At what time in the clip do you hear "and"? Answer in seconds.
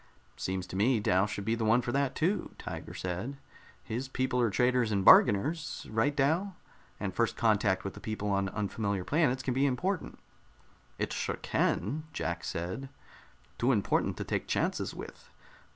4.91-5.05, 6.99-7.13